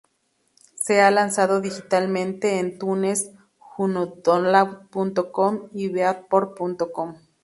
Se 0.73 0.99
ha 0.99 1.11
lanzado 1.11 1.61
digitalmente 1.61 2.57
en 2.57 2.69
"iTunes", 2.69 3.29
"junodownload.com" 3.59 5.69
y 5.75 5.89
"Beatport.com". 5.89 7.17